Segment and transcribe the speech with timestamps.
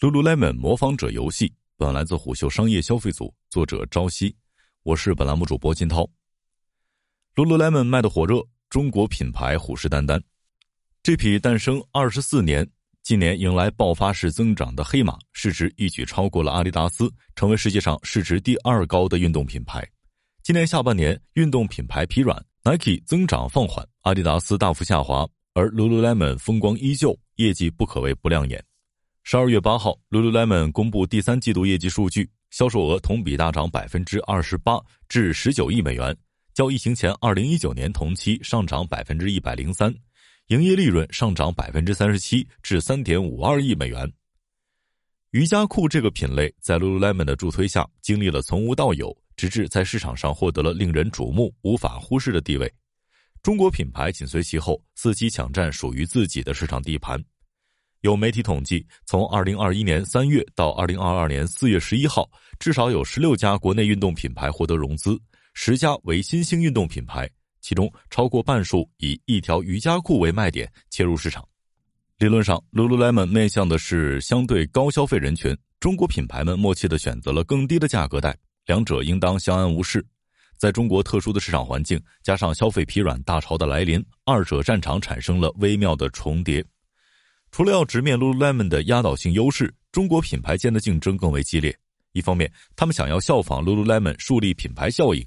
[0.00, 4.34] Lululemon 模仿者游戏，本来自虎嗅商业消费组，作者朝夕，
[4.82, 6.08] 我是本栏目主播金涛。
[7.34, 10.18] Lululemon 卖的火热，中国品牌虎视眈眈。
[11.02, 12.66] 这匹诞生二十四年、
[13.02, 19.86] 今年迎来爆发式增长的黑马，市值一举超过了阿迪达斯，成为世界上市值第二高的运动品牌。
[20.42, 28.64] 今年下半年，运动品牌疲软，Nike 增长放缓，阿迪达斯大幅下滑，而 Lululemon 风光依旧，业绩不可谓不亮眼。
[29.22, 36.16] 十二月八号，Lululemon 公布第三季度业绩数据，销售额同比大涨百分之二十八，至十九亿美元，
[36.52, 39.94] 较疫情前二零一九年同期上涨百分之一百零三，
[40.48, 44.10] 营业利润上涨百分之三十七，至三点五二亿美元。
[45.30, 52.72] 瑜伽裤这个品类在 Lululemon 的助推下，经历了从无到有，直至在市场上获得了令人瞩目、无法忽视的地位。
[53.42, 57.22] 中国品牌紧随其后，伺机抢占属于自己的市场地盘。
[58.02, 62.26] 有媒体统计，从二零二一年三月到二零二二年四月十一号，
[62.58, 65.20] 至少有十六家国内运动品牌获得融资，
[65.52, 67.28] 十家为新兴运动品牌，
[67.60, 71.46] 其中超过半数以一条瑜伽裤为卖点切入市场。
[72.18, 80.02] 理论上，Lululemon 面向的是相对高消费人群，中国品牌们默契的选择了更低的价格带，两者应当相安无事。
[80.56, 86.64] 在中国特殊的市场环境加上消费疲软大潮的来临，二者战场产生了微妙的重叠。
[87.50, 91.76] 除了要直面 Lululemon 的压倒性优势，中国品牌间的竞争更为激烈。
[92.12, 95.22] 一方面，他们想要效仿 Lululemon 树立品牌效应；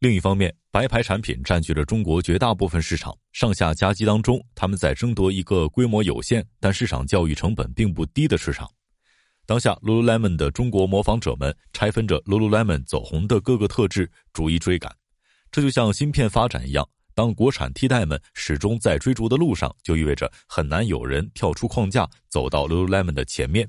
[0.00, 8.68] 另一方面，白牌产品占据着中国绝大部分市场，上下夹击当中，他们在争夺一个规模有限但市场教育成本并不低的市场。
[9.46, 14.94] 当下，Lululemon 的中国模仿者们拆分着 Lululemon 走红的各个特质，逐一追赶。
[15.50, 16.86] 这就像芯片发展一样。
[17.18, 23.68] 当国产替代们始终在追逐的路上，就意味着很难有人跳出框架走到 Lululemon 的前面。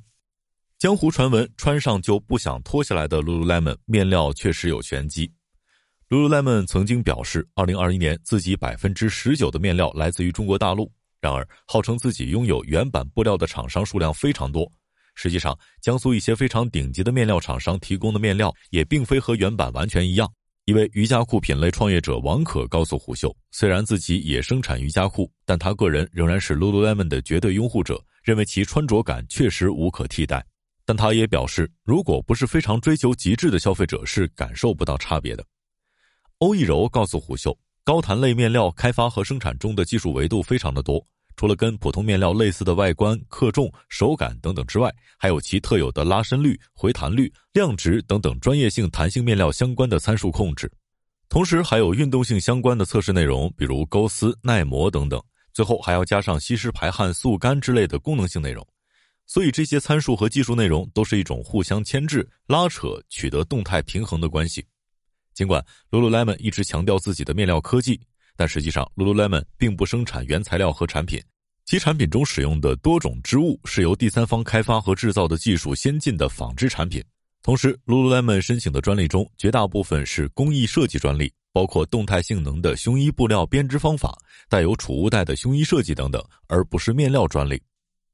[0.78, 5.33] 江湖传闻，穿上就不想脱下来的 Lululemon 面料确实有玄机。
[6.09, 10.91] Lululemon 曾经表示，二零二一年自己百分之十九的面料来自于中国大陆。
[11.19, 14.72] 然而，号称自己拥有原版布料的厂商数量非常多。
[15.16, 20.31] 实际上，江苏一些非常顶级的面料厂商提供的面料也并非和原版完全一样。
[20.69, 30.46] 一位瑜伽裤品类创业者王可告诉虎嗅，虽然自己也生产瑜伽裤，但他个人仍然是 Lululemon 的绝对拥护者，认为其穿着感确实无可替代。
[30.85, 35.44] 但他也表示，如果不是非常追求极致的消费者，是感受不到差别的。
[36.38, 41.03] 欧一柔告诉虎嗅，高弹类面料开发和生产中的技术维度非常的多。
[41.39, 50.69] 除了跟普通面料类似的外观、克重、手感等等之外，还有其特有的拉伸率、回弹率、量值等等专业性弹性面料相关的参数控制，
[51.29, 55.23] 同时还有运动性相关的测试内容，比如勾丝、耐磨等等。
[55.53, 58.67] 最后还要加上吸湿排汗、速干之类的功能性内容。
[59.25, 64.66] 所以这些参数和技术内容都是一种互相牵制、拉扯，取得动态平衡的关系。
[65.33, 67.97] 尽管 Lululemon 一直强调自己的面料科技。
[68.39, 71.22] 但实际上，Lululemon 并不生产原材料和产品，
[71.66, 77.03] 其产品中使用的多种织物是由第三方开发和制造的技术先进的纺织产品。
[77.44, 84.17] 同时，Lululemon 申请的专利中绝大部分是工艺设计专利，包括动态性能的胸衣布料编织方法、
[84.47, 87.61] 带有储物袋的胸衣设计等等，而不是面料专利。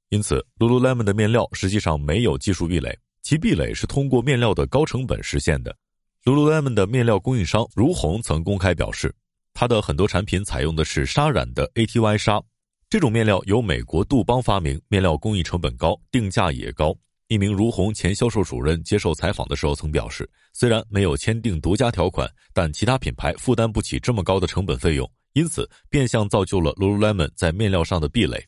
[0.10, 5.78] 因此，Lululemon 的面料实际上没有技术壁垒，其壁垒是通过面料的高成本实现的。
[6.24, 9.14] Lululemon 的面料供应商如虹曾公开表示。
[9.56, 12.44] 它的很多产品采用的是纱染的 ATY 纱，
[12.90, 16.94] 这种面料由美国杜邦发明，面料工艺成本高，定价也高。
[17.30, 28.46] 一名如虹前销售主任接受采访的时候曾表示，虽然没有签订独家条款，但其他品牌负担不起这么高的成本费用，因此变相造就了 Lululemon 在面料上的壁垒。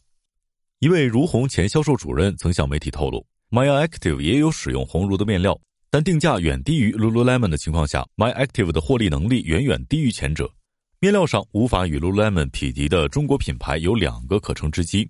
[0.80, 5.58] 一位如虹前销售主任曾向媒体透露，My Active 也有使用红如的面料，
[5.90, 10.52] 但定价远低于 Lululemon 的情况下，My Active 的获利能力远远低于前者。
[11.00, 15.08] 面料上无法与 Lululemon 匹敌的中国品牌有两个可乘之机：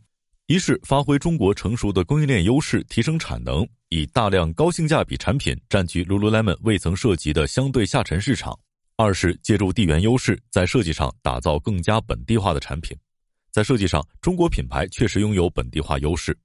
[0.48, 8.52] 一是发挥中国成熟的供应链优势，提升产能，以大量高性价比产品占据 Lululemon 未曾涉及的相对下沉市场；
[8.98, 12.94] 二是借助地缘优势，在设计上打造更加本地化的产品。
[13.50, 16.38] 在设计上，中国品牌确实拥有本地化优势。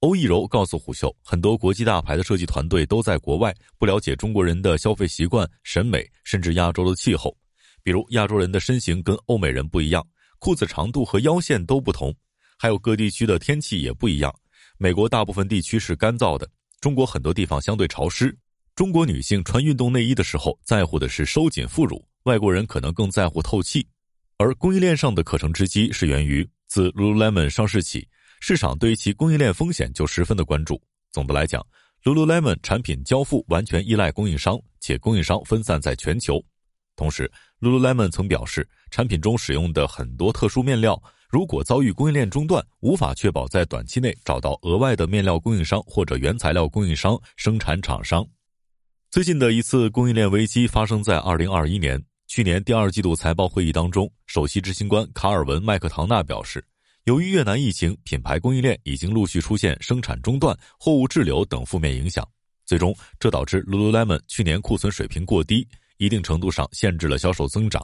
[0.00, 7.36] 欧一柔告诉虎嗅，很多国际大牌的设计团队都在国外，不了解中国人的消费习惯、审美，甚至亚洲的气候。
[7.86, 10.04] 比如亚洲人的身形跟欧美人不一样，
[10.40, 12.12] 裤子长度和腰线都不同，
[12.58, 14.34] 还有各地区的天气也不一样。
[14.76, 16.50] 美国大部分地区是干燥的，
[16.80, 18.36] 中国很多地方相对潮湿。
[18.74, 23.86] 中国女性穿运动内衣的时候在乎的是收紧副乳，外国人可能更在乎透气。
[24.36, 28.08] 而供应链上的可乘之机是源于自 Lululemon 上市起，
[28.40, 30.82] 市场对于其供应链风险就十分的关注。
[31.12, 31.64] 总的来讲
[32.02, 36.44] ，Lululemon 产品交付完全依赖供应商，且供应商分散在全球。
[36.96, 48.26] 同时，Lululemon 曾表示，产品中使用的很多特殊面料，如果遭遇供应链中断，无法确保在短期内找到额外的面料供应商或者原材料供应商、生产厂商。
[49.10, 56.64] 最近的一次供应链危机发生在2021年，去年第二季度财报会议当中，首席执行官卡尔文·麦克唐纳表示，
[57.04, 62.26] 由于越南疫情，品牌供应链已经陆续出现生产中断、货物滞留等负面影响，
[62.64, 65.66] 最终这导致 Lululemon 去年库存水平过低。
[65.98, 67.82] 一定程度上限制了销售增长，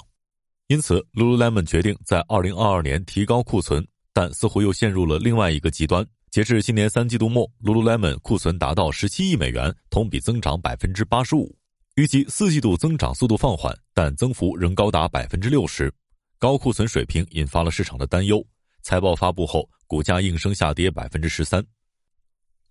[0.68, 6.06] 因此，Lululemon 决定在2022年提高库存，但似乎又陷入了另外一个极端。
[6.30, 11.52] 截至今年三季度末，Lululemon 库存达到17亿美元，同比增长85%。
[11.96, 15.92] 预计四季度增长速度放缓，但增幅仍高达60%。
[16.38, 18.42] 高库存水平引发了市场的担忧。
[18.82, 21.64] 财报发布后，股价应声下跌13%。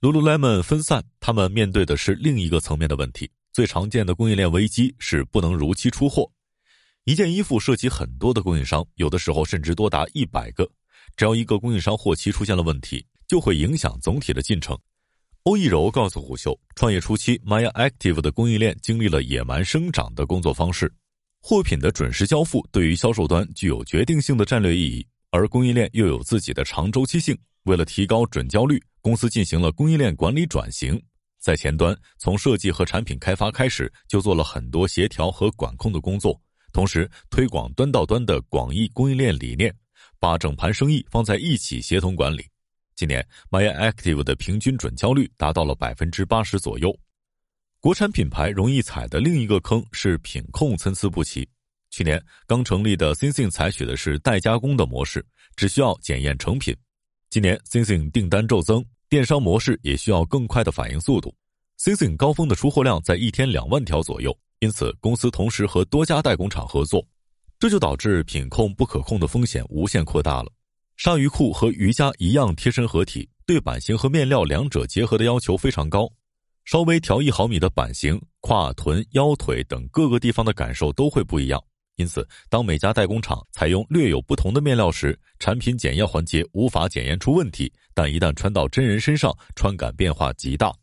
[0.01, 3.29] Lululemon 分散，他们面对的是另一个层面的问题。
[3.51, 6.31] 最常见的供应链危机是不能如期出货。
[7.05, 10.69] 一件衣服涉及很多的供应商，有的时候甚至多达一百个。
[11.17, 14.77] 只要一个供应商货期出现了问题，就会影响总体的进程。
[15.43, 20.93] 欧一柔告诉虎嗅，创业初期，Maya Active 的供应链经历了野蛮生长的工作方式。
[21.41, 27.35] 货品的准时交付对于销售端具有决定性的战略意义，而供应链又有自己的长周期性。
[27.63, 31.01] 为了提高准交率，公司进行了供应链管理转型。
[31.41, 36.39] 在前端，从设计和产品开发开始，就做了很多协调和管控的工作，
[36.71, 39.75] 同时推广端到端的广义供应链理念，
[40.19, 42.45] 把整盘生意放在一起协同管理。
[42.95, 46.95] 今年，My Active 的平均准交率达到了百分之八十左右。
[47.79, 51.49] 国产品牌容易踩的另一个坑是品控参差不齐。
[51.89, 56.77] 去年刚成立的 Singsing 采取的是代加工的模式，只需要检验成品。
[57.31, 58.85] 今年 Singsing 订单骤增。
[59.11, 61.35] 电商模式也需要更快的反应速度
[61.77, 67.05] ，Singing 高峰的出货量在一天两万条左右，因此公司同时和多家代工厂合作，
[67.59, 70.49] 这就导致品控不可控的风险无限扩大了。
[70.95, 76.09] 鲨鱼裤和瑜伽一样贴身合体，对版型和面料两者结合的要求非常高，
[76.63, 81.61] 稍微调一毫米的版型，胯、臀、腰、腿等各个地方的感受都会不一样。
[82.01, 90.73] 因此，当每家代工厂采用略有不同的面料时，产品检验环节无法检验出问题，但一旦穿到真人身上，穿感变化极大。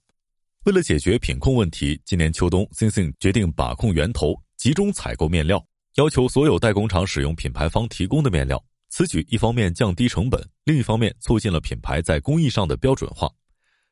[0.64, 5.60] 为了解决品控问题，今年秋冬，Singing 决定把控源头，集中采购面料，
[5.96, 8.62] 要求所有代工厂使用品牌方提供的面料。
[8.88, 13.28] 此举一方面降低成本，另一方面促进了品牌在工艺上的标准化，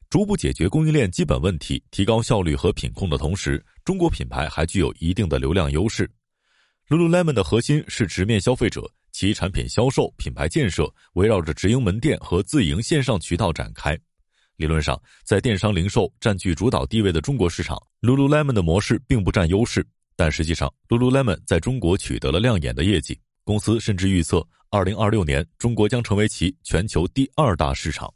[0.09, 6.09] 逐步解决供应链基本问题，提高效率和品控的同时，中国品牌还具有一定的流量优势。
[6.89, 13.99] Lululemon 的核心是直面消费者，其产品销售、品牌建设围绕着直营门店和自营线上渠道展开。
[14.55, 19.85] 理论上，在电商零售占据主导地位的中国市场，Lululemon 的模式并不占优势。
[20.15, 23.19] 但实际上，Lululemon 在中国取得了亮眼的业绩。
[23.43, 28.13] 公司甚至预测，2026年中国将成为其全球第二大市场。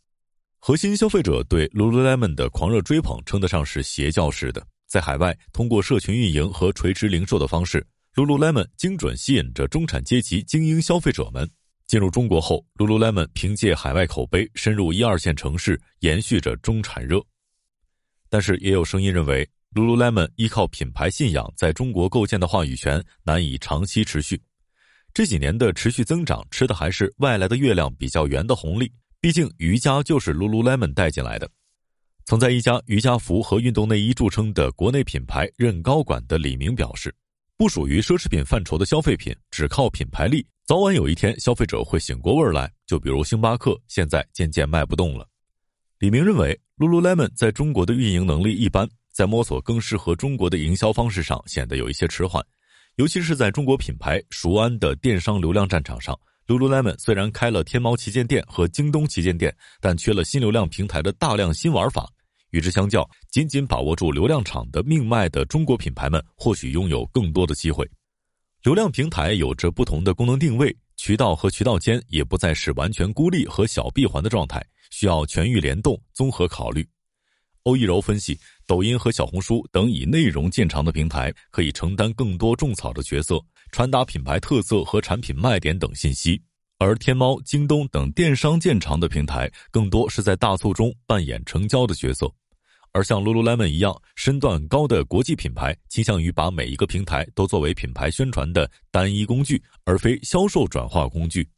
[0.61, 4.65] 核心消费者对 Lululemon 的狂热追捧，称得上是邪教式的。
[4.87, 7.85] 在海外，通过社群运营和垂直零售的方式。
[8.15, 11.49] Lululemon 精准吸引着中产阶级精英消费者们
[11.87, 17.23] 进入中国后，Lululemon 凭借海外口碑深入一二线城市，延续着中产热。
[18.29, 24.41] 但是也有声音认为，Lululemon 依靠品牌信仰在中国构建的话语权难以长期持续。
[25.15, 28.93] 这几年的持续增长，吃的还是外来的月亮比较圆的红利。
[29.21, 31.49] 毕竟瑜伽就是 Lululemon 带进来的。
[32.25, 37.15] 曾在一家瑜伽服和运动内衣著称的国内品牌任高管的李明表示。
[37.61, 42.73] 不属于奢侈品范畴的消费品，只靠品牌力，早晚有一天消费者会醒过味儿来。
[42.87, 45.29] 就比如星巴克，现在渐渐卖不动了。
[45.99, 52.43] 李明认为，Lululemon 在中国的运营能力一般，在摸索更适合中国的营销方式上显得有一些迟缓，
[52.97, 62.11] 尤其是在中国品牌熟谙的电商流量战场上，Lululemon 虽然开了天猫旗舰店和京东旗舰店，但缺了新流量平台的大量新玩法。
[62.51, 67.89] 与之相较，紧紧把握住流量场的命脉的中国品牌们，或许拥有更多的机会。
[68.63, 76.87] 流量平台有着不同的功能定位，渠道和渠道间也不再是完全孤立和小闭环的状态，需要全域联动，综合考虑。
[77.63, 83.39] 欧一柔分析，抖音和小红书等以内容见长的平台，可以承担更多种草的角色，
[83.71, 86.39] 传达品牌特色和产品卖点等信息；
[86.79, 92.31] 而天猫、京东等电商见长的平台，更多是在大促中扮演成交的角色。
[92.93, 101.49] 而像 Lululemon 一样身段高的国际品牌，倾向于把每一个平台都作为品牌宣传的单一工具，而非销售转化工具。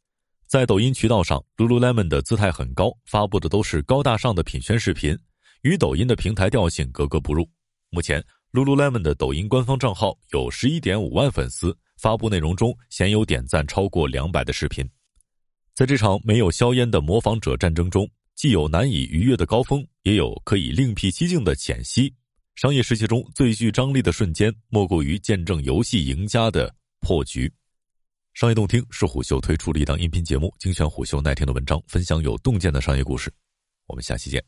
[0.46, 5.18] 在抖音渠道上，Lululemon 的姿态很高，发布的都是高大上的品宣视频。
[5.62, 7.48] 与抖音的平台调性格格不入。
[7.88, 8.20] 目前
[8.52, 14.84] ，Lululemon 的抖音官方账号有十一点五万粉丝，发布内容中鲜有点赞超过两百的视频。
[15.72, 18.06] 在这场没有硝烟的模仿者战争中，
[18.42, 22.12] 既有难以逾越的高峰，也有可以另辟蹊径的浅溪。
[22.56, 27.48] 商业世界中最具张力的瞬间，莫过于见证游戏赢家的破局。
[28.34, 33.32] 商业洞听是虎嗅推出的一档音频节目，精选虎嗅耐听的文章，分享有洞见的商业故事。
[33.86, 34.44] 我们下期见。